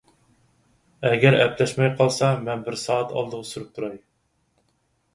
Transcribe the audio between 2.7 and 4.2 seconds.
بىر سائەت ئالدىغا سۈرۈپ تۇراي.